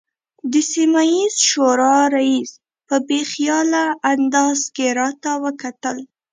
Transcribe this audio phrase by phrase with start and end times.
[0.51, 2.51] د سیمه ییزې شورا رئیس
[2.87, 5.97] په بې خیاله انداز کې راته وکتل.